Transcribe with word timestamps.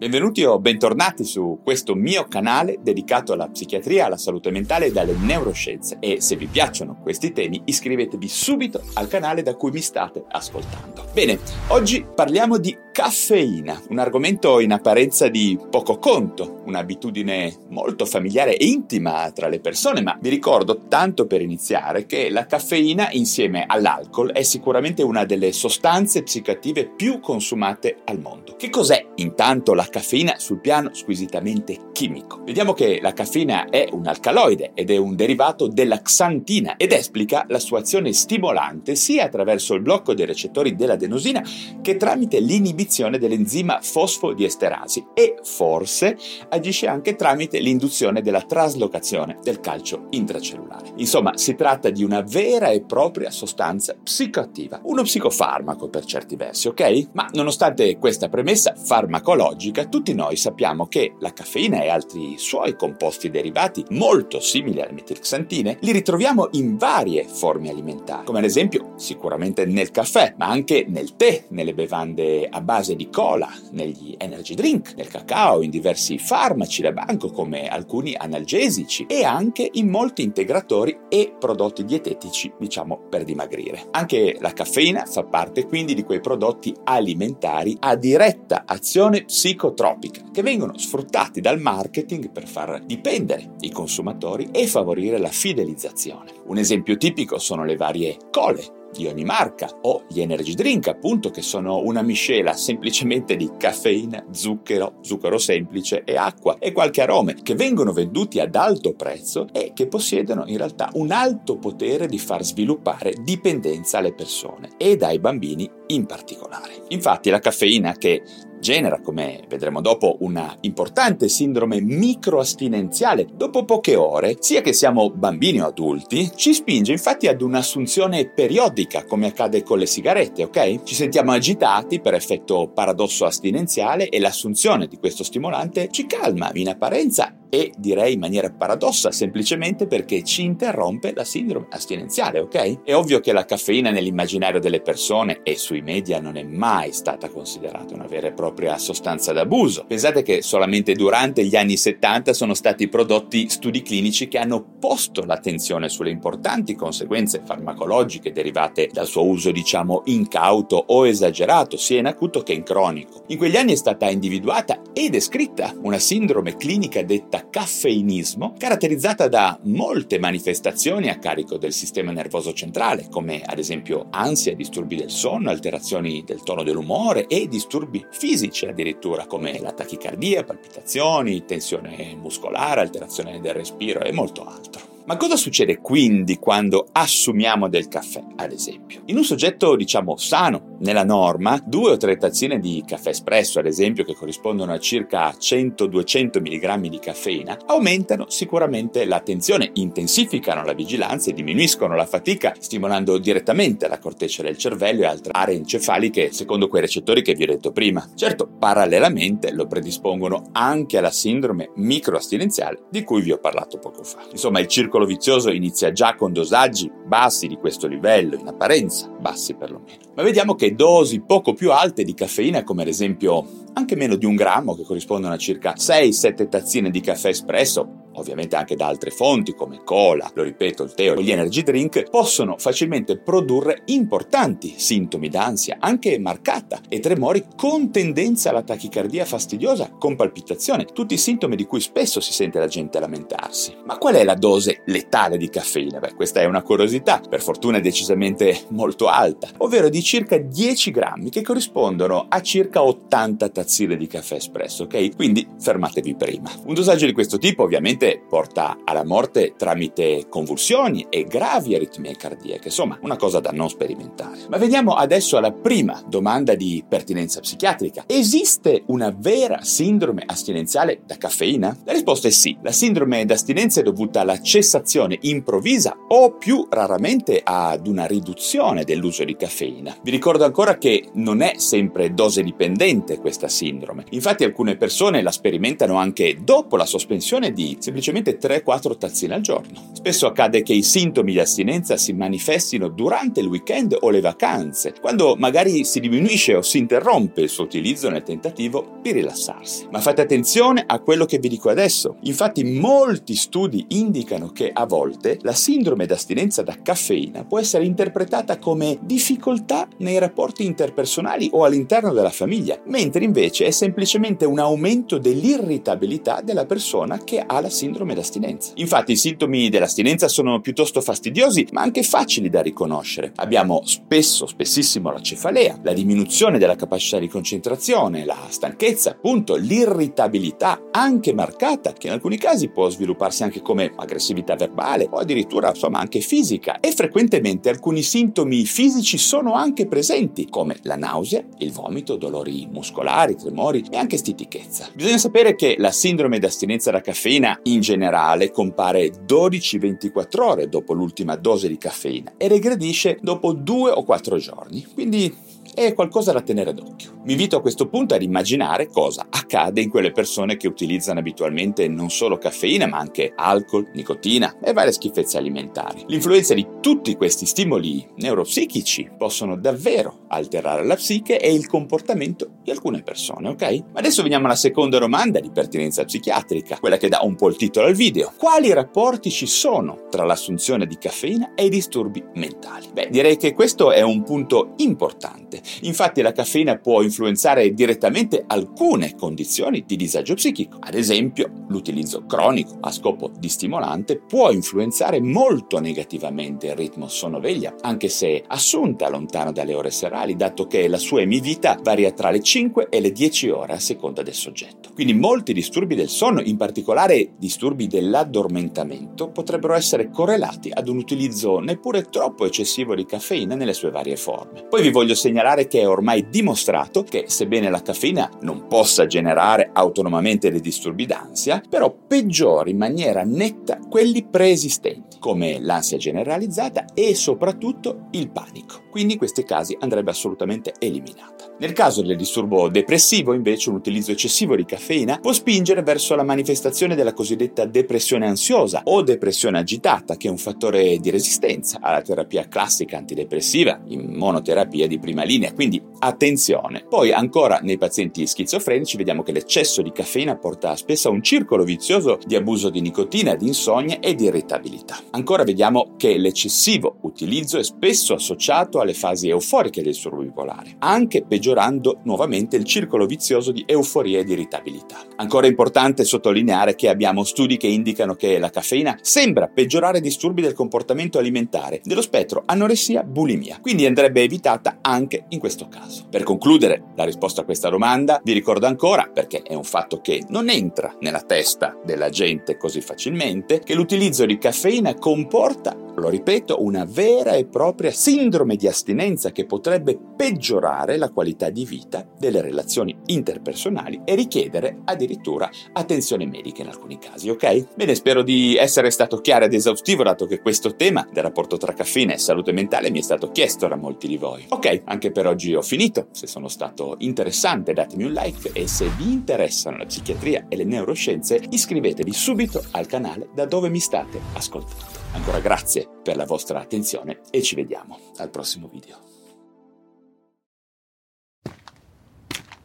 Benvenuti 0.00 0.42
o 0.44 0.58
bentornati 0.58 1.24
su 1.24 1.60
questo 1.62 1.94
mio 1.94 2.24
canale 2.24 2.78
dedicato 2.80 3.34
alla 3.34 3.50
psichiatria, 3.50 4.06
alla 4.06 4.16
salute 4.16 4.50
mentale 4.50 4.86
e 4.86 4.98
alle 4.98 5.12
neuroscienze. 5.12 5.98
E 6.00 6.22
se 6.22 6.36
vi 6.36 6.46
piacciono 6.46 6.96
questi 7.02 7.32
temi, 7.32 7.60
iscrivetevi 7.66 8.26
subito 8.26 8.82
al 8.94 9.08
canale 9.08 9.42
da 9.42 9.54
cui 9.56 9.70
mi 9.72 9.82
state 9.82 10.24
ascoltando. 10.26 11.04
Bene, 11.12 11.38
oggi 11.68 12.02
parliamo 12.14 12.56
di 12.56 12.74
caffeina, 12.92 13.80
un 13.88 13.98
argomento 13.98 14.60
in 14.60 14.72
apparenza 14.72 15.28
di 15.28 15.58
poco 15.70 15.98
conto, 15.98 16.62
un'abitudine 16.64 17.54
molto 17.68 18.04
familiare 18.04 18.56
e 18.56 18.66
intima 18.66 19.30
tra 19.32 19.48
le 19.48 19.60
persone, 19.60 20.02
ma 20.02 20.18
vi 20.20 20.28
ricordo, 20.28 20.86
tanto 20.88 21.26
per 21.26 21.40
iniziare, 21.40 22.06
che 22.06 22.30
la 22.30 22.46
caffeina 22.46 23.10
insieme 23.12 23.64
all'alcol 23.66 24.32
è 24.32 24.42
sicuramente 24.42 25.02
una 25.02 25.24
delle 25.24 25.52
sostanze 25.52 26.22
psicoattive 26.22 26.88
più 26.88 27.20
consumate 27.20 27.98
al 28.04 28.20
mondo. 28.20 28.56
Che 28.56 28.70
cos'è 28.70 29.06
intanto 29.16 29.72
la 29.74 29.86
caffeina 29.88 30.38
sul 30.38 30.60
piano 30.60 30.92
squisitamente 30.92 31.90
chimico? 31.92 32.42
Vediamo 32.44 32.72
che 32.72 32.98
la 33.00 33.12
caffeina 33.12 33.68
è 33.68 33.88
un 33.92 34.06
alcaloide 34.06 34.72
ed 34.74 34.90
è 34.90 34.96
un 34.96 35.14
derivato 35.14 35.68
della 35.68 36.02
xantina 36.02 36.76
ed 36.76 36.92
esplica 36.92 37.44
la 37.48 37.58
sua 37.58 37.78
azione 37.78 38.12
stimolante 38.12 38.96
sia 38.96 39.24
attraverso 39.24 39.74
il 39.74 39.82
blocco 39.82 40.12
dei 40.12 40.26
recettori 40.26 40.74
dell'adenosina 40.74 41.42
che 41.80 41.96
tramite 41.96 42.40
l'inibizione 42.40 42.78
dell'enzima 43.18 43.78
fosfodiesterasi 43.82 45.08
e 45.14 45.38
forse 45.42 46.16
agisce 46.48 46.86
anche 46.86 47.14
tramite 47.14 47.58
l'induzione 47.58 48.22
della 48.22 48.42
traslocazione 48.42 49.38
del 49.42 49.60
calcio 49.60 50.06
intracellulare. 50.10 50.92
Insomma, 50.96 51.36
si 51.36 51.54
tratta 51.54 51.90
di 51.90 52.02
una 52.02 52.22
vera 52.22 52.68
e 52.68 52.82
propria 52.82 53.30
sostanza 53.30 53.94
psicoattiva, 54.02 54.80
uno 54.84 55.02
psicofarmaco 55.02 55.88
per 55.88 56.04
certi 56.04 56.36
versi, 56.36 56.68
ok? 56.68 57.08
Ma 57.12 57.28
nonostante 57.32 57.98
questa 57.98 58.28
premessa 58.28 58.74
farmacologica, 58.74 59.84
tutti 59.86 60.14
noi 60.14 60.36
sappiamo 60.36 60.86
che 60.86 61.14
la 61.18 61.32
caffeina 61.32 61.82
e 61.82 61.88
altri 61.88 62.36
suoi 62.38 62.76
composti 62.76 63.30
derivati 63.30 63.84
molto 63.90 64.40
simili 64.40 64.80
alle 64.80 64.92
metilxantine 64.92 65.78
li 65.80 65.92
ritroviamo 65.92 66.48
in 66.52 66.76
varie 66.76 67.24
forme 67.24 67.70
alimentari, 67.70 68.24
come 68.24 68.38
ad 68.38 68.44
esempio 68.44 68.92
sicuramente 68.96 69.64
nel 69.66 69.90
caffè, 69.90 70.34
ma 70.38 70.46
anche 70.46 70.84
nel 70.88 71.16
tè, 71.16 71.44
nelle 71.48 71.74
bevande 71.74 72.48
a 72.50 72.60
base 72.70 72.94
di 72.94 73.10
cola, 73.10 73.52
negli 73.72 74.14
energy 74.16 74.54
drink, 74.54 74.94
nel 74.94 75.08
cacao, 75.08 75.60
in 75.60 75.70
diversi 75.70 76.18
farmaci 76.18 76.82
da 76.82 76.92
banco 76.92 77.32
come 77.32 77.66
alcuni 77.66 78.14
analgesici 78.14 79.06
e 79.06 79.24
anche 79.24 79.68
in 79.72 79.88
molti 79.88 80.22
integratori 80.22 80.96
e 81.08 81.34
prodotti 81.36 81.84
dietetici, 81.84 82.52
diciamo 82.60 83.08
per 83.10 83.24
dimagrire. 83.24 83.88
Anche 83.90 84.36
la 84.38 84.52
caffeina 84.52 85.04
fa 85.04 85.24
parte 85.24 85.66
quindi 85.66 85.94
di 85.94 86.04
quei 86.04 86.20
prodotti 86.20 86.72
alimentari 86.84 87.76
a 87.80 87.96
diretta 87.96 88.62
azione 88.64 89.24
psicotropica 89.24 90.22
che 90.32 90.42
vengono 90.42 90.78
sfruttati 90.78 91.40
dal 91.40 91.60
marketing 91.60 92.30
per 92.30 92.46
far 92.46 92.84
dipendere 92.84 93.54
i 93.62 93.72
consumatori 93.72 94.50
e 94.52 94.68
favorire 94.68 95.18
la 95.18 95.30
fidelizzazione. 95.30 96.34
Un 96.46 96.56
esempio 96.56 96.96
tipico 96.96 97.40
sono 97.40 97.64
le 97.64 97.74
varie 97.74 98.16
cole 98.30 98.78
di 98.92 99.06
ogni 99.06 99.24
marca 99.24 99.68
o 99.82 100.04
gli 100.08 100.20
energy 100.20 100.54
drink 100.54 100.88
appunto 100.88 101.30
che 101.30 101.42
sono 101.42 101.78
una 101.78 102.02
miscela 102.02 102.52
semplicemente 102.54 103.36
di 103.36 103.50
caffeina, 103.56 104.24
zucchero, 104.30 104.94
zucchero 105.00 105.38
semplice 105.38 106.02
e 106.04 106.16
acqua 106.16 106.58
e 106.58 106.72
qualche 106.72 107.02
arome 107.02 107.36
che 107.42 107.54
vengono 107.54 107.92
venduti 107.92 108.40
ad 108.40 108.54
alto 108.54 108.94
prezzo 108.94 109.46
e 109.52 109.72
che 109.74 109.86
possiedono 109.86 110.44
in 110.46 110.56
realtà 110.56 110.90
un 110.94 111.10
alto 111.10 111.58
potere 111.58 112.06
di 112.06 112.18
far 112.18 112.42
sviluppare 112.42 113.14
dipendenza 113.22 113.98
alle 113.98 114.14
persone 114.14 114.70
e 114.76 114.96
dai 114.96 115.18
bambini 115.18 115.68
in 115.88 116.06
particolare. 116.06 116.84
Infatti 116.88 117.30
la 117.30 117.38
caffeina 117.38 117.92
che 117.92 118.22
genera, 118.60 119.00
come 119.00 119.40
vedremo 119.48 119.80
dopo, 119.80 120.16
una 120.20 120.56
importante 120.60 121.28
sindrome 121.28 121.80
microastinenziale 121.80 123.26
dopo 123.34 123.64
poche 123.64 123.96
ore, 123.96 124.36
sia 124.38 124.60
che 124.60 124.72
siamo 124.72 125.10
bambini 125.10 125.60
o 125.60 125.66
adulti, 125.66 126.30
ci 126.34 126.54
spinge 126.54 126.92
infatti 126.92 127.26
ad 127.26 127.42
un'assunzione 127.42 128.28
periodica, 128.28 129.04
come 129.04 129.28
accade 129.28 129.62
con 129.62 129.78
le 129.78 129.86
sigarette, 129.86 130.44
ok? 130.44 130.82
Ci 130.84 130.94
sentiamo 130.94 131.32
agitati 131.32 132.00
per 132.00 132.14
effetto 132.14 132.70
paradosso 132.72 133.24
astinenziale 133.24 134.08
e 134.08 134.20
l'assunzione 134.20 134.86
di 134.86 134.98
questo 134.98 135.24
stimolante 135.24 135.88
ci 135.90 136.06
calma 136.06 136.50
in 136.54 136.68
apparenza 136.68 137.34
e 137.48 137.72
direi 137.76 138.14
in 138.14 138.20
maniera 138.20 138.50
paradossa, 138.50 139.10
semplicemente 139.10 139.86
perché 139.86 140.22
ci 140.22 140.44
interrompe 140.44 141.12
la 141.12 141.24
sindrome 141.24 141.66
astinenziale, 141.70 142.38
ok? 142.38 142.84
È 142.84 142.94
ovvio 142.94 143.18
che 143.20 143.32
la 143.32 143.44
caffeina 143.44 143.90
nell'immaginario 143.90 144.60
delle 144.60 144.80
persone 144.80 145.40
e 145.42 145.56
sui 145.56 145.82
media 145.82 146.20
non 146.20 146.36
è 146.36 146.44
mai 146.44 146.92
stata 146.92 147.28
considerata 147.28 147.94
una 147.94 148.06
vera 148.06 148.28
e 148.28 148.32
propria 148.32 148.49
sostanza 148.76 149.32
d'abuso. 149.32 149.84
Pensate 149.86 150.22
che 150.22 150.42
solamente 150.42 150.94
durante 150.94 151.44
gli 151.44 151.56
anni 151.56 151.76
70 151.76 152.32
sono 152.32 152.54
stati 152.54 152.88
prodotti 152.88 153.48
studi 153.48 153.82
clinici 153.82 154.28
che 154.28 154.38
hanno 154.38 154.64
posto 154.78 155.24
l'attenzione 155.24 155.88
sulle 155.88 156.10
importanti 156.10 156.74
conseguenze 156.74 157.42
farmacologiche 157.44 158.32
derivate 158.32 158.88
dal 158.92 159.06
suo 159.06 159.26
uso, 159.26 159.50
diciamo, 159.50 160.02
incauto 160.06 160.84
o 160.88 161.06
esagerato, 161.06 161.76
sia 161.76 161.98
in 161.98 162.06
acuto 162.06 162.42
che 162.42 162.52
in 162.52 162.62
cronico. 162.62 163.24
In 163.28 163.38
quegli 163.38 163.56
anni 163.56 163.72
è 163.72 163.76
stata 163.76 164.10
individuata 164.10 164.82
e 164.92 165.08
descritta 165.08 165.74
una 165.82 165.98
sindrome 165.98 166.56
clinica 166.56 167.02
detta 167.02 167.48
caffeinismo, 167.48 168.54
caratterizzata 168.58 169.28
da 169.28 169.58
molte 169.64 170.18
manifestazioni 170.18 171.08
a 171.08 171.18
carico 171.18 171.56
del 171.56 171.72
sistema 171.72 172.12
nervoso 172.12 172.52
centrale, 172.52 173.06
come 173.10 173.42
ad 173.44 173.58
esempio 173.58 174.08
ansia, 174.10 174.54
disturbi 174.54 174.96
del 174.96 175.10
sonno, 175.10 175.50
alterazioni 175.50 176.22
del 176.24 176.42
tono 176.42 176.62
dell'umore 176.62 177.26
e 177.26 177.48
disturbi 177.48 178.04
fisici 178.10 178.39
addirittura, 178.68 179.26
come 179.26 179.58
la 179.60 179.72
tachicardia, 179.72 180.44
palpitazioni, 180.44 181.44
tensione 181.44 182.14
muscolare, 182.14 182.80
alterazione 182.80 183.40
del 183.40 183.54
respiro 183.54 184.00
e 184.00 184.12
molto 184.12 184.44
altro. 184.44 184.80
Ma 185.04 185.16
cosa 185.16 185.36
succede 185.36 185.78
quindi 185.78 186.36
quando 186.36 186.86
assumiamo 186.92 187.68
del 187.68 187.88
caffè, 187.88 188.22
ad 188.36 188.52
esempio? 188.52 189.02
In 189.06 189.16
un 189.16 189.24
soggetto, 189.24 189.74
diciamo, 189.76 190.16
sano, 190.16 190.76
nella 190.80 191.04
norma, 191.04 191.60
due 191.64 191.92
o 191.92 191.96
tre 191.96 192.16
tazzine 192.16 192.58
di 192.58 192.82
caffè 192.86 193.10
espresso, 193.10 193.58
ad 193.58 193.66
esempio, 193.66 194.04
che 194.04 194.14
corrispondono 194.14 194.72
a 194.72 194.78
circa 194.78 195.30
100-200 195.30 196.40
mg 196.40 196.88
di 196.88 196.98
caffeina, 196.98 197.58
aumentano 197.66 198.26
sicuramente 198.28 199.04
l'attenzione, 199.04 199.70
intensificano 199.74 200.64
la 200.64 200.72
vigilanza 200.72 201.30
e 201.30 201.34
diminuiscono 201.34 201.96
la 201.96 202.06
fatica, 202.06 202.54
stimolando 202.58 203.18
direttamente 203.18 203.88
la 203.88 203.98
corteccia 203.98 204.42
del 204.42 204.58
cervello 204.58 205.02
e 205.02 205.06
altre 205.06 205.32
aree 205.34 205.56
encefaliche 205.56 206.32
secondo 206.32 206.68
quei 206.68 206.82
recettori 206.82 207.22
che 207.22 207.34
vi 207.34 207.44
ho 207.44 207.46
detto 207.46 207.72
prima. 207.72 208.06
Certo, 208.14 208.48
parallelamente 208.58 209.52
lo 209.52 209.66
predispongono 209.66 210.48
anche 210.52 210.98
alla 210.98 211.10
sindrome 211.10 211.70
microastinenziale 211.76 212.84
di 212.90 213.02
cui 213.02 213.22
vi 213.22 213.32
ho 213.32 213.38
parlato 213.38 213.78
poco 213.78 214.02
fa. 214.02 214.20
Insomma, 214.30 214.60
il 214.60 214.66
circolo 214.90 215.06
vizioso 215.06 215.52
inizia 215.52 215.92
già 215.92 216.16
con 216.16 216.32
dosaggi 216.32 216.90
bassi 217.06 217.46
di 217.46 217.54
questo 217.56 217.86
livello, 217.86 218.34
in 218.34 218.48
apparenza 218.48 219.08
bassi 219.08 219.54
perlomeno. 219.54 219.98
Ma 220.16 220.24
vediamo 220.24 220.56
che 220.56 220.74
dosi 220.74 221.20
poco 221.20 221.54
più 221.54 221.70
alte 221.70 222.02
di 222.02 222.12
caffeina, 222.12 222.64
come 222.64 222.82
ad 222.82 222.88
esempio 222.88 223.46
anche 223.74 223.94
meno 223.94 224.16
di 224.16 224.26
un 224.26 224.34
grammo, 224.34 224.74
che 224.74 224.82
corrispondono 224.82 225.32
a 225.32 225.38
circa 225.38 225.74
6-7 225.74 226.48
tazzine 226.48 226.90
di 226.90 227.00
caffè 227.00 227.28
espresso, 227.28 227.99
ovviamente 228.14 228.56
anche 228.56 228.76
da 228.76 228.86
altre 228.86 229.10
fonti 229.10 229.54
come 229.54 229.80
cola, 229.84 230.30
lo 230.34 230.42
ripeto, 230.42 230.82
il 230.82 230.94
tè 230.94 231.10
o 231.10 231.20
gli 231.20 231.30
energy 231.30 231.62
drink, 231.62 232.08
possono 232.10 232.56
facilmente 232.58 233.18
produrre 233.18 233.82
importanti 233.86 234.74
sintomi 234.76 235.28
d'ansia, 235.28 235.76
anche 235.80 236.18
marcata, 236.18 236.80
e 236.88 237.00
tremori 237.00 237.44
con 237.56 237.90
tendenza 237.90 238.50
alla 238.50 238.62
tachicardia 238.62 239.24
fastidiosa, 239.24 239.90
con 239.98 240.16
palpitazione, 240.16 240.86
tutti 240.86 241.16
sintomi 241.16 241.56
di 241.56 241.66
cui 241.66 241.80
spesso 241.80 242.20
si 242.20 242.32
sente 242.32 242.58
la 242.58 242.66
gente 242.66 242.98
lamentarsi. 242.98 243.74
Ma 243.84 243.98
qual 243.98 244.14
è 244.14 244.24
la 244.24 244.34
dose 244.34 244.82
letale 244.86 245.36
di 245.36 245.48
caffeina? 245.48 245.98
Beh, 245.98 246.14
questa 246.14 246.40
è 246.40 246.44
una 246.44 246.62
curiosità, 246.62 247.20
per 247.28 247.40
fortuna 247.40 247.78
è 247.78 247.80
decisamente 247.80 248.64
molto 248.68 249.08
alta, 249.08 249.48
ovvero 249.58 249.88
di 249.88 250.02
circa 250.02 250.38
10 250.38 250.90
grammi, 250.90 251.30
che 251.30 251.42
corrispondono 251.42 252.26
a 252.28 252.40
circa 252.42 252.82
80 252.82 253.48
tazzine 253.48 253.96
di 253.96 254.06
caffè 254.06 254.36
espresso, 254.36 254.84
ok? 254.84 255.14
Quindi 255.14 255.46
fermatevi 255.58 256.14
prima. 256.14 256.50
Un 256.64 256.74
dosaggio 256.74 257.06
di 257.06 257.12
questo 257.12 257.38
tipo 257.38 257.62
ovviamente 257.62 257.99
solitamente 258.00 258.22
porta 258.26 258.78
alla 258.84 259.04
morte 259.04 259.54
tramite 259.56 260.26
convulsioni 260.28 261.06
e 261.10 261.24
gravi 261.24 261.74
aritmie 261.74 262.16
cardiache, 262.16 262.68
insomma 262.68 262.98
una 263.02 263.16
cosa 263.16 263.40
da 263.40 263.50
non 263.52 263.68
sperimentare. 263.68 264.46
Ma 264.48 264.56
veniamo 264.56 264.94
adesso 264.94 265.36
alla 265.36 265.52
prima 265.52 266.02
domanda 266.06 266.54
di 266.54 266.82
pertinenza 266.88 267.40
psichiatrica. 267.40 268.04
Esiste 268.06 268.84
una 268.86 269.14
vera 269.14 269.62
sindrome 269.62 270.22
astinenziale 270.24 271.02
da 271.04 271.16
caffeina? 271.16 271.76
La 271.84 271.92
risposta 271.92 272.28
è 272.28 272.30
sì. 272.30 272.56
La 272.62 272.72
sindrome 272.72 273.24
d'astinenza 273.26 273.80
è 273.80 273.82
dovuta 273.82 274.20
alla 274.20 274.40
cessazione 274.40 275.18
improvvisa 275.20 275.96
o 276.08 276.36
più 276.36 276.66
raramente 276.70 277.40
ad 277.44 277.86
una 277.86 278.06
riduzione 278.06 278.84
dell'uso 278.84 279.24
di 279.24 279.36
caffeina. 279.36 279.96
Vi 280.02 280.10
ricordo 280.10 280.44
ancora 280.44 280.78
che 280.78 281.10
non 281.14 281.42
è 281.42 281.54
sempre 281.56 282.14
dose 282.14 282.42
dipendente 282.42 283.18
questa 283.18 283.48
sindrome. 283.48 284.04
Infatti 284.10 284.44
alcune 284.44 284.76
persone 284.76 285.22
la 285.22 285.32
sperimentano 285.32 285.96
anche 285.96 286.38
dopo 286.42 286.76
la 286.76 286.86
sospensione 286.86 287.52
di 287.52 287.76
semplicemente 287.90 288.38
3-4 288.38 288.96
tazzine 288.96 289.34
al 289.34 289.40
giorno. 289.40 289.88
Spesso 289.92 290.26
accade 290.26 290.62
che 290.62 290.72
i 290.72 290.82
sintomi 290.82 291.32
di 291.32 291.40
astinenza 291.40 291.96
si 291.96 292.12
manifestino 292.12 292.88
durante 292.88 293.40
il 293.40 293.48
weekend 293.48 293.96
o 294.00 294.10
le 294.10 294.20
vacanze, 294.20 294.94
quando 295.00 295.34
magari 295.36 295.84
si 295.84 296.00
diminuisce 296.00 296.54
o 296.54 296.62
si 296.62 296.78
interrompe 296.78 297.42
il 297.42 297.48
suo 297.48 297.64
utilizzo 297.64 298.08
nel 298.08 298.22
tentativo 298.22 298.98
di 299.02 299.12
rilassarsi. 299.12 299.88
Ma 299.90 300.00
fate 300.00 300.22
attenzione 300.22 300.84
a 300.86 301.00
quello 301.00 301.26
che 301.26 301.38
vi 301.38 301.48
dico 301.48 301.68
adesso. 301.68 302.16
Infatti 302.22 302.64
molti 302.64 303.34
studi 303.34 303.84
indicano 303.88 304.52
che 304.52 304.70
a 304.72 304.86
volte 304.86 305.38
la 305.42 305.52
sindrome 305.52 306.06
d'astinenza 306.06 306.62
da 306.62 306.76
caffeina 306.80 307.44
può 307.44 307.58
essere 307.58 307.84
interpretata 307.84 308.58
come 308.58 308.98
difficoltà 309.02 309.88
nei 309.98 310.18
rapporti 310.18 310.64
interpersonali 310.64 311.50
o 311.52 311.64
all'interno 311.64 312.12
della 312.12 312.30
famiglia, 312.30 312.80
mentre 312.86 313.24
invece 313.24 313.66
è 313.66 313.70
semplicemente 313.70 314.44
un 314.44 314.60
aumento 314.60 315.18
dell'irritabilità 315.18 316.40
della 316.40 316.66
persona 316.66 317.18
che 317.18 317.40
ha 317.40 317.60
la 317.60 317.68
d'astinenza. 317.88 318.72
Infatti 318.76 319.12
i 319.12 319.16
sintomi 319.16 319.68
dell'astinenza 319.68 320.28
sono 320.28 320.60
piuttosto 320.60 321.00
fastidiosi, 321.00 321.66
ma 321.72 321.82
anche 321.82 322.02
facili 322.02 322.50
da 322.50 322.60
riconoscere. 322.60 323.32
Abbiamo 323.36 323.82
spesso, 323.84 324.46
spessissimo 324.46 325.10
la 325.10 325.20
cefalea, 325.20 325.78
la 325.82 325.92
diminuzione 325.92 326.58
della 326.58 326.76
capacità 326.76 327.18
di 327.18 327.28
concentrazione, 327.28 328.24
la 328.24 328.46
stanchezza, 328.48 329.10
appunto 329.10 329.56
l'irritabilità 329.56 330.88
anche 330.90 331.32
marcata, 331.32 331.92
che 331.92 332.08
in 332.08 332.12
alcuni 332.12 332.36
casi 332.36 332.68
può 332.68 332.88
svilupparsi 332.88 333.42
anche 333.42 333.62
come 333.62 333.92
aggressività 333.94 334.54
verbale 334.56 335.08
o 335.10 335.18
addirittura 335.18 335.70
insomma 335.70 335.98
anche 335.98 336.20
fisica 336.20 336.80
e 336.80 336.92
frequentemente 336.92 337.68
alcuni 337.68 338.02
sintomi 338.02 338.64
fisici 338.64 339.18
sono 339.18 339.54
anche 339.54 339.86
presenti 339.86 340.48
come 340.48 340.76
la 340.82 340.96
nausea, 340.96 341.42
il 341.58 341.72
vomito, 341.72 342.16
dolori 342.16 342.68
muscolari, 342.70 343.36
tremori 343.36 343.84
e 343.90 343.96
anche 343.96 344.16
stitichezza. 344.16 344.88
Bisogna 344.94 345.18
sapere 345.18 345.54
che 345.54 345.76
la 345.78 345.90
sindrome 345.90 346.38
d'astinenza 346.38 346.90
da 346.90 347.00
caffeina 347.00 347.60
in 347.72 347.80
generale 347.80 348.50
compare 348.50 349.10
12-24 349.26 350.40
ore 350.40 350.68
dopo 350.68 350.92
l'ultima 350.92 351.36
dose 351.36 351.68
di 351.68 351.78
caffeina 351.78 352.32
e 352.36 352.48
regredisce 352.48 353.18
dopo 353.20 353.52
2 353.52 353.90
o 353.90 354.02
4 354.02 354.36
giorni. 354.38 354.86
Quindi 354.92 355.34
è 355.74 355.94
qualcosa 355.94 356.32
da 356.32 356.42
tenere 356.42 356.74
d'occhio. 356.74 357.20
Mi 357.24 357.32
invito 357.32 357.56
a 357.56 357.60
questo 357.60 357.88
punto 357.88 358.14
ad 358.14 358.22
immaginare 358.22 358.88
cosa 358.88 359.26
accade 359.30 359.80
in 359.80 359.88
quelle 359.88 360.10
persone 360.10 360.56
che 360.56 360.66
utilizzano 360.66 361.20
abitualmente 361.20 361.86
non 361.88 362.10
solo 362.10 362.38
caffeina 362.38 362.86
ma 362.86 362.98
anche 362.98 363.32
alcol, 363.34 363.90
nicotina 363.94 364.58
e 364.60 364.72
varie 364.72 364.92
schifezze 364.92 365.38
alimentari. 365.38 366.04
L'influenza 366.08 366.54
di 366.54 366.66
tutti 366.80 367.16
questi 367.16 367.46
stimoli 367.46 368.06
neuropsichici 368.16 369.10
possono 369.16 369.56
davvero 369.56 370.24
alterare 370.28 370.84
la 370.84 370.96
psiche 370.96 371.38
e 371.38 371.52
il 371.52 371.66
comportamento 371.66 372.58
di 372.70 372.76
alcune 372.76 373.02
persone, 373.02 373.48
ok? 373.48 373.84
Adesso 373.94 374.22
veniamo 374.22 374.46
alla 374.46 374.54
seconda 374.54 374.98
domanda 374.98 375.40
di 375.40 375.50
pertinenza 375.50 376.04
psichiatrica, 376.04 376.78
quella 376.78 376.96
che 376.96 377.08
dà 377.08 377.20
un 377.22 377.34
po' 377.34 377.48
il 377.48 377.56
titolo 377.56 377.86
al 377.86 377.94
video. 377.94 378.32
Quali 378.36 378.72
rapporti 378.72 379.30
ci 379.30 379.46
sono 379.46 380.06
tra 380.08 380.24
l'assunzione 380.24 380.86
di 380.86 380.96
caffeina 380.96 381.54
e 381.54 381.64
i 381.64 381.68
disturbi 381.68 382.22
mentali? 382.34 382.88
Beh, 382.92 383.08
direi 383.10 383.36
che 383.36 383.52
questo 383.52 383.90
è 383.90 384.02
un 384.02 384.22
punto 384.22 384.74
importante. 384.76 385.60
Infatti 385.82 386.22
la 386.22 386.32
caffeina 386.32 386.78
può 386.78 387.02
influenzare 387.02 387.74
direttamente 387.74 388.44
alcune 388.46 389.14
condizioni 389.16 389.84
di 389.86 389.96
disagio 389.96 390.34
psichico. 390.34 390.78
Ad 390.80 390.94
esempio, 390.94 391.50
l'utilizzo 391.68 392.24
cronico 392.26 392.78
a 392.80 392.92
scopo 392.92 393.30
di 393.36 393.48
stimolante 393.48 394.18
può 394.18 394.50
influenzare 394.50 395.20
molto 395.20 395.80
negativamente 395.80 396.68
il 396.68 396.76
ritmo 396.76 397.08
sonno-veglia, 397.08 397.74
anche 397.80 398.08
se 398.08 398.44
assunta 398.46 399.08
lontano 399.08 399.52
dalle 399.52 399.74
ore 399.74 399.90
serali, 399.90 400.36
dato 400.36 400.66
che 400.66 400.86
la 400.86 400.98
sua 400.98 401.22
emivita 401.22 401.78
varia 401.82 402.12
tra 402.12 402.30
le 402.30 402.40
5 402.40 402.59
e 402.90 403.00
le 403.00 403.12
10 403.12 403.48
ore 403.48 403.72
a 403.72 403.78
seconda 403.78 404.22
del 404.22 404.34
soggetto. 404.34 404.90
Quindi 404.92 405.14
molti 405.14 405.54
disturbi 405.54 405.94
del 405.94 406.10
sonno, 406.10 406.42
in 406.42 406.58
particolare 406.58 407.30
disturbi 407.38 407.86
dell'addormentamento, 407.86 409.30
potrebbero 409.30 409.74
essere 409.74 410.10
correlati 410.10 410.70
ad 410.72 410.88
un 410.88 410.98
utilizzo 410.98 411.58
neppure 411.58 412.02
troppo 412.02 412.44
eccessivo 412.44 412.94
di 412.94 413.06
caffeina 413.06 413.54
nelle 413.54 413.72
sue 413.72 413.90
varie 413.90 414.16
forme. 414.16 414.66
Poi 414.68 414.82
vi 414.82 414.90
voglio 414.90 415.14
segnalare 415.14 415.66
che 415.66 415.80
è 415.80 415.88
ormai 415.88 416.28
dimostrato 416.28 417.02
che 417.02 417.24
sebbene 417.28 417.70
la 417.70 417.80
caffeina 417.80 418.30
non 418.42 418.66
possa 418.66 419.06
generare 419.06 419.70
autonomamente 419.72 420.50
dei 420.50 420.60
disturbi 420.60 421.06
d'ansia, 421.06 421.62
però 421.66 421.94
peggiora 422.06 422.68
in 422.68 422.76
maniera 422.76 423.22
netta 423.24 423.78
quelli 423.88 424.24
preesistenti, 424.24 424.99
come 425.20 425.60
l'ansia 425.60 425.98
generalizzata 425.98 426.86
e 426.94 427.14
soprattutto 427.14 428.08
il 428.12 428.30
panico. 428.30 428.88
Quindi 428.90 429.12
in 429.12 429.18
questi 429.18 429.44
casi 429.44 429.76
andrebbe 429.78 430.10
assolutamente 430.10 430.74
eliminata. 430.80 431.54
Nel 431.60 431.72
caso 431.72 432.02
del 432.02 432.16
disturbo 432.16 432.68
depressivo, 432.68 433.34
invece, 433.34 433.68
un 433.68 433.76
utilizzo 433.76 434.10
eccessivo 434.10 434.56
di 434.56 434.64
caffeina 434.64 435.18
può 435.20 435.32
spingere 435.32 435.82
verso 435.82 436.16
la 436.16 436.24
manifestazione 436.24 436.96
della 436.96 437.12
cosiddetta 437.12 437.66
depressione 437.66 438.26
ansiosa 438.26 438.80
o 438.84 439.02
depressione 439.02 439.58
agitata, 439.58 440.16
che 440.16 440.26
è 440.26 440.30
un 440.30 440.38
fattore 440.38 440.96
di 440.98 441.10
resistenza 441.10 441.78
alla 441.80 442.00
terapia 442.00 442.48
classica 442.48 442.96
antidepressiva 442.96 443.80
in 443.88 444.14
monoterapia 444.14 444.86
di 444.86 444.98
prima 444.98 445.22
linea, 445.22 445.52
quindi 445.52 445.80
attenzione. 445.98 446.84
Poi 446.88 447.12
ancora 447.12 447.60
nei 447.62 447.76
pazienti 447.76 448.26
schizofrenici 448.26 448.96
vediamo 448.96 449.22
che 449.22 449.32
l'eccesso 449.32 449.82
di 449.82 449.92
caffeina 449.92 450.36
porta 450.36 450.74
spesso 450.76 451.08
a 451.08 451.12
un 451.12 451.22
circolo 451.22 451.62
vizioso 451.62 452.18
di 452.24 452.36
abuso 452.36 452.70
di 452.70 452.80
nicotina, 452.80 453.34
di 453.34 453.46
insonnia 453.46 454.00
e 454.00 454.14
di 454.14 454.24
irritabilità. 454.24 454.98
Ancora 455.12 455.42
vediamo 455.42 455.94
che 455.96 456.18
l'eccessivo 456.18 456.98
utilizzo 457.00 457.58
è 457.58 457.64
spesso 457.64 458.14
associato 458.14 458.78
alle 458.78 458.94
fasi 458.94 459.28
euforiche 459.28 459.82
del 459.82 459.90
disturbo 459.90 460.22
bipolare, 460.22 460.76
anche 460.78 461.24
peggiorando 461.26 461.98
nuovamente 462.04 462.56
il 462.56 462.62
circolo 462.62 463.06
vizioso 463.06 463.50
di 463.50 463.64
euforia 463.66 464.20
e 464.20 464.24
di 464.24 464.32
irritabilità. 464.32 464.98
Ancora 465.16 465.48
importante 465.48 466.04
sottolineare 466.04 466.76
che 466.76 466.88
abbiamo 466.88 467.24
studi 467.24 467.56
che 467.56 467.66
indicano 467.66 468.14
che 468.14 468.38
la 468.38 468.50
caffeina 468.50 468.96
sembra 469.02 469.48
peggiorare 469.48 470.00
disturbi 470.00 470.42
del 470.42 470.52
comportamento 470.52 471.18
alimentare 471.18 471.80
dello 471.82 472.02
spettro 472.02 472.44
anoressia-bulimia, 472.46 473.58
quindi 473.60 473.86
andrebbe 473.86 474.22
evitata 474.22 474.78
anche 474.80 475.24
in 475.30 475.40
questo 475.40 475.66
caso. 475.66 476.06
Per 476.08 476.22
concludere 476.22 476.84
la 476.94 477.04
risposta 477.04 477.40
a 477.40 477.44
questa 477.44 477.68
domanda, 477.68 478.20
vi 478.22 478.32
ricordo 478.32 478.66
ancora, 478.66 479.10
perché 479.12 479.42
è 479.42 479.54
un 479.54 479.64
fatto 479.64 480.00
che 480.00 480.22
non 480.28 480.48
entra 480.48 480.94
nella 481.00 481.22
testa 481.22 481.76
della 481.84 482.10
gente 482.10 482.56
così 482.56 482.80
facilmente, 482.80 483.58
che 483.58 483.74
l'utilizzo 483.74 484.24
di 484.24 484.38
caffeina 484.38 484.98
comporta 485.00 485.74
lo 486.00 486.08
ripeto, 486.08 486.62
una 486.62 486.86
vera 486.86 487.32
e 487.32 487.44
propria 487.44 487.90
sindrome 487.90 488.56
di 488.56 488.66
astinenza 488.66 489.32
che 489.32 489.44
potrebbe 489.44 489.98
peggiorare 490.16 490.96
la 490.96 491.10
qualità 491.10 491.50
di 491.50 491.64
vita 491.64 492.06
delle 492.18 492.40
relazioni 492.40 492.96
interpersonali 493.06 494.02
e 494.04 494.14
richiedere 494.14 494.78
addirittura 494.84 495.50
attenzione 495.72 496.26
medica 496.26 496.62
in 496.62 496.68
alcuni 496.68 496.98
casi, 496.98 497.28
ok? 497.28 497.74
Bene, 497.74 497.94
spero 497.94 498.22
di 498.22 498.56
essere 498.56 498.90
stato 498.90 499.20
chiaro 499.20 499.44
ed 499.44 499.52
esaustivo 499.52 500.02
dato 500.02 500.26
che 500.26 500.40
questo 500.40 500.74
tema 500.74 501.06
del 501.12 501.22
rapporto 501.22 501.56
tra 501.58 501.74
caffeina 501.74 502.14
e 502.14 502.18
salute 502.18 502.52
mentale 502.52 502.90
mi 502.90 503.00
è 503.00 503.02
stato 503.02 503.30
chiesto 503.30 503.68
da 503.68 503.76
molti 503.76 504.08
di 504.08 504.16
voi. 504.16 504.46
Ok, 504.48 504.82
anche 504.84 505.10
per 505.10 505.26
oggi 505.26 505.54
ho 505.54 505.62
finito. 505.62 506.08
Se 506.12 506.26
sono 506.26 506.48
stato 506.48 506.96
interessante 506.98 507.72
datemi 507.74 508.04
un 508.04 508.12
like 508.12 508.50
e 508.54 508.66
se 508.66 508.88
vi 508.96 509.12
interessano 509.12 509.76
la 509.76 509.84
psichiatria 509.84 510.46
e 510.48 510.56
le 510.56 510.64
neuroscienze 510.64 511.42
iscrivetevi 511.50 512.12
subito 512.12 512.62
al 512.70 512.86
canale 512.86 513.28
da 513.34 513.44
dove 513.44 513.68
mi 513.68 513.80
state 513.80 514.18
ascoltando. 514.32 514.89
Ancora 515.12 515.40
grazie 515.40 515.88
per 516.02 516.16
la 516.16 516.24
vostra 516.24 516.60
attenzione 516.60 517.20
e 517.30 517.42
ci 517.42 517.54
vediamo 517.54 517.98
al 518.18 518.30
prossimo 518.30 518.68
video. 518.68 519.10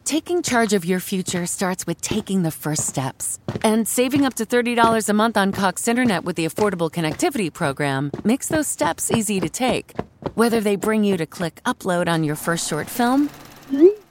Taking 0.06 0.42
charge 0.42 0.72
of 0.72 0.84
your 0.84 1.00
future 1.00 1.46
starts 1.46 1.84
with 1.84 2.00
taking 2.00 2.44
the 2.44 2.52
first 2.52 2.86
steps. 2.86 3.40
And 3.64 3.88
saving 3.88 4.24
up 4.24 4.34
to 4.34 4.46
$30 4.46 5.08
a 5.08 5.12
month 5.12 5.36
on 5.36 5.50
Cox 5.50 5.88
Internet 5.88 6.24
with 6.24 6.36
the 6.36 6.44
Affordable 6.46 6.88
Connectivity 6.88 7.52
Program 7.52 8.12
makes 8.22 8.46
those 8.46 8.68
steps 8.68 9.10
easy 9.10 9.40
to 9.40 9.48
take. 9.48 9.94
Whether 10.36 10.60
they 10.60 10.76
bring 10.76 11.02
you 11.02 11.16
to 11.16 11.26
click 11.26 11.60
upload 11.64 12.06
on 12.08 12.22
your 12.22 12.36
first 12.36 12.68
short 12.68 12.88
film 12.88 13.30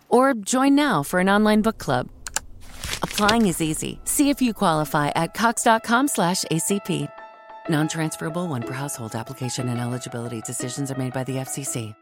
or 0.09 0.33
join 0.33 0.75
now 0.75 1.01
for 1.01 1.21
an 1.21 1.29
online 1.29 1.61
book 1.61 1.77
club. 1.77 2.09
Applying 3.01 3.45
is 3.47 3.61
easy. 3.61 4.01
See 4.03 4.29
if 4.29 4.41
you 4.41 4.53
qualify 4.53 5.11
at 5.15 5.33
cox.com/acp. 5.33 7.09
Non-transferable 7.69 8.47
one 8.47 8.63
per 8.63 8.73
household 8.73 9.15
application 9.15 9.69
and 9.69 9.79
eligibility 9.79 10.41
decisions 10.41 10.89
are 10.91 10.97
made 10.97 11.13
by 11.13 11.23
the 11.23 11.37
FCC. 11.37 11.95